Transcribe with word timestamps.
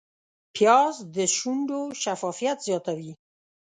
پیاز 0.55 0.95
د 1.15 1.17
شونډو 1.35 1.81
شفافیت 2.03 2.57
زیاتوي 2.67 3.11